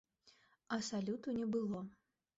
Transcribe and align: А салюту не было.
А 0.77 0.79
салюту 0.87 1.37
не 1.39 1.45
было. 1.57 1.87